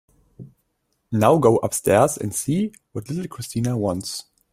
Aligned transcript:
Now 1.11 1.37
go 1.37 1.57
upstairs 1.57 2.17
and 2.17 2.33
see 2.33 2.71
what 2.91 3.07
little 3.07 3.27
Christina 3.27 3.77
wants. 3.77 4.23